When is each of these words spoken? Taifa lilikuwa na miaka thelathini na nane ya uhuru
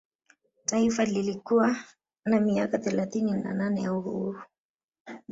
Taifa 0.65 1.05
lilikuwa 1.05 1.75
na 2.25 2.39
miaka 2.41 2.77
thelathini 2.79 3.31
na 3.31 3.53
nane 3.53 3.81
ya 3.81 3.93
uhuru 3.93 4.41